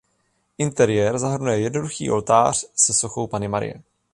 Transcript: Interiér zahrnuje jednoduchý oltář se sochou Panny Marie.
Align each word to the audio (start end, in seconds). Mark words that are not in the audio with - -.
Interiér 0.57 1.17
zahrnuje 1.19 1.59
jednoduchý 1.59 2.11
oltář 2.11 2.65
se 2.75 2.93
sochou 2.93 3.27
Panny 3.27 3.47
Marie. 3.47 3.81